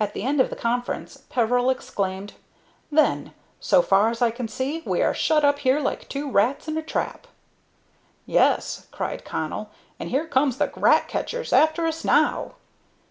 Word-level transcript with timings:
At 0.00 0.14
the 0.14 0.22
end 0.22 0.40
of 0.40 0.48
the 0.48 0.56
conference 0.56 1.24
Peveril 1.28 1.68
exclaimed: 1.68 2.32
"Then, 2.90 3.34
so 3.60 3.82
far 3.82 4.08
as 4.08 4.22
I 4.22 4.30
can 4.30 4.48
see, 4.48 4.82
we 4.86 5.02
are 5.02 5.12
shut 5.12 5.44
up 5.44 5.58
here 5.58 5.80
like 5.80 6.08
two 6.08 6.30
rats 6.30 6.66
in 6.66 6.78
a 6.78 6.82
trap." 6.82 7.26
"Yes," 8.24 8.86
cried 8.90 9.22
Connell, 9.22 9.68
"and 9.98 10.08
here 10.08 10.26
comes 10.26 10.56
the 10.56 10.72
rat 10.76 11.08
catchers 11.08 11.52
after 11.52 11.84
us 11.84 12.06
now!" 12.06 12.52